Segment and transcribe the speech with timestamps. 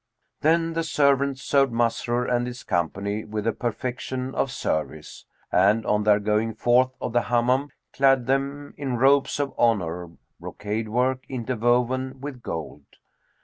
[0.39, 6.05] Then the servants served Masrur and his company with the perfection of service; and, on
[6.05, 10.09] their going forth of the Hammam, clad them in robes of honour,
[10.39, 12.85] brocade work interwoven with gold.